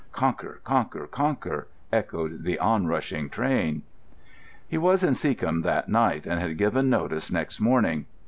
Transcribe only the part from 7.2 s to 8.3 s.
next morning.